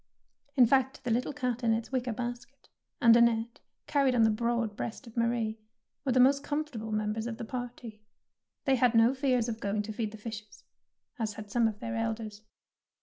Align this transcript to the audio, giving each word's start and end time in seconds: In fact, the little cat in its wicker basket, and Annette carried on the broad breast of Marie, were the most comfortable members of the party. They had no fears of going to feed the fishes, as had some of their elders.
In 0.55 0.65
fact, 0.65 1.03
the 1.03 1.11
little 1.11 1.31
cat 1.31 1.63
in 1.63 1.73
its 1.73 1.91
wicker 1.91 2.11
basket, 2.11 2.69
and 2.99 3.15
Annette 3.15 3.59
carried 3.85 4.15
on 4.15 4.23
the 4.23 4.31
broad 4.31 4.75
breast 4.75 5.05
of 5.05 5.15
Marie, 5.15 5.59
were 6.03 6.11
the 6.11 6.19
most 6.19 6.43
comfortable 6.43 6.91
members 6.91 7.27
of 7.27 7.37
the 7.37 7.45
party. 7.45 8.01
They 8.65 8.77
had 8.77 8.95
no 8.95 9.13
fears 9.13 9.47
of 9.47 9.59
going 9.59 9.83
to 9.83 9.93
feed 9.93 10.09
the 10.11 10.17
fishes, 10.17 10.63
as 11.19 11.33
had 11.33 11.51
some 11.51 11.67
of 11.67 11.79
their 11.79 11.95
elders. 11.95 12.41